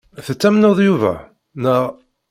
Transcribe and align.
Tettamneḍ 0.25 0.77
Yuba, 0.87 1.13
naɣ? 1.61 1.83